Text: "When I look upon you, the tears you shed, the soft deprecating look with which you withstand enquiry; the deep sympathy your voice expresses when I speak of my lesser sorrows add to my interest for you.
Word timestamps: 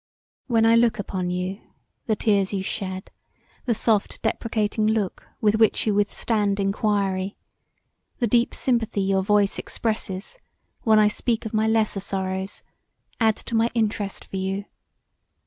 "When 0.47 0.65
I 0.65 0.75
look 0.75 0.97
upon 0.97 1.29
you, 1.29 1.61
the 2.07 2.15
tears 2.15 2.51
you 2.53 2.63
shed, 2.63 3.11
the 3.65 3.75
soft 3.75 4.19
deprecating 4.23 4.87
look 4.87 5.27
with 5.41 5.57
which 5.59 5.85
you 5.85 5.93
withstand 5.93 6.59
enquiry; 6.59 7.37
the 8.17 8.25
deep 8.25 8.55
sympathy 8.55 9.01
your 9.01 9.21
voice 9.21 9.59
expresses 9.59 10.39
when 10.81 10.97
I 10.97 11.07
speak 11.07 11.45
of 11.45 11.53
my 11.53 11.67
lesser 11.67 11.99
sorrows 11.99 12.63
add 13.19 13.35
to 13.45 13.53
my 13.53 13.69
interest 13.75 14.25
for 14.25 14.37
you. 14.37 14.65